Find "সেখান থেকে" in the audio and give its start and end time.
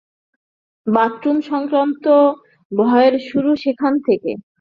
3.63-4.31